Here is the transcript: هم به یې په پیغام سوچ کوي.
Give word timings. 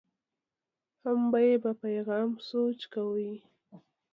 هم 1.03 1.19
به 1.31 1.39
یې 1.47 1.55
په 1.63 1.71
پیغام 1.83 2.29
سوچ 2.49 2.79
کوي. 2.93 3.33